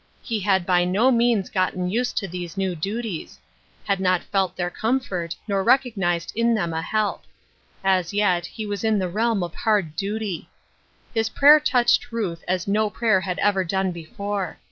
He 0.23 0.39
had 0.39 0.65
by 0.65 0.83
no 0.83 1.11
means 1.11 1.51
gotten 1.51 1.87
used 1.87 2.17
to 2.17 2.27
these 2.27 2.57
new 2.57 2.73
duties— 2.73 3.37
had 3.87 3.99
not 3.99 4.23
felt 4.23 4.55
their 4.55 4.71
comfort, 4.71 5.35
nor 5.47 5.63
recognized 5.63 6.31
in 6.35 6.55
them 6.55 6.73
a 6.73 6.81
help. 6.81 7.21
As 7.83 8.11
yet 8.11 8.47
he 8.47 8.65
was 8.65 8.83
in 8.83 8.97
the 8.97 9.09
realm 9.09 9.43
of 9.43 9.53
hard 9.53 9.95
duty. 9.95 10.49
His 11.13 11.29
prayer 11.29 11.59
touched 11.59 12.11
Ruth 12.11 12.43
as 12.47 12.67
no 12.67 12.89
prayer 12.89 13.21
had 13.21 13.37
ever 13.37 13.63
done 13.63 13.91
before. 13.91 14.57